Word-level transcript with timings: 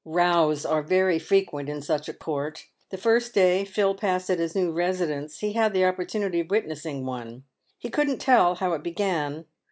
"Bows" 0.03 0.65
are 0.65 0.81
very 0.81 1.19
frequent 1.19 1.69
in 1.69 1.79
such 1.79 2.09
a 2.09 2.13
court. 2.15 2.65
The 2.89 2.97
first 2.97 3.35
day 3.35 3.63
Phil 3.65 3.93
passed 3.93 4.31
at 4.31 4.39
his 4.39 4.55
new 4.55 4.71
residence 4.71 5.41
he 5.41 5.53
had 5.53 5.73
the 5.75 5.85
opportunity 5.85 6.39
of 6.39 6.49
witnessing 6.49 7.05
one. 7.05 7.43
He 7.77 7.91
couldn't 7.91 8.17
tell 8.17 8.55
how 8.55 8.73
it 8.73 8.81
began. 8.81 9.45